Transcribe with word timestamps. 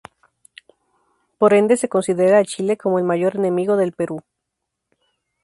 Por 1.37 1.53
ende, 1.59 1.77
se 1.77 1.87
considera 1.87 2.39
a 2.39 2.43
Chile 2.43 2.75
como 2.75 2.97
el 2.97 3.05
mayor 3.05 3.35
enemigo 3.35 3.77
del 3.77 3.93
Perú. 3.93 4.23